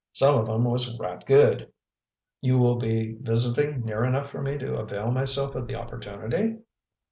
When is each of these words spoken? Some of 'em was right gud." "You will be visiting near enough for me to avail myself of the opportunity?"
Some 0.13 0.39
of 0.39 0.49
'em 0.49 0.63
was 0.63 0.97
right 0.99 1.23
gud." 1.27 1.67
"You 2.41 2.57
will 2.57 2.77
be 2.77 3.17
visiting 3.21 3.85
near 3.85 4.03
enough 4.03 4.31
for 4.31 4.41
me 4.41 4.57
to 4.57 4.77
avail 4.79 5.11
myself 5.11 5.53
of 5.53 5.67
the 5.67 5.75
opportunity?" 5.79 6.57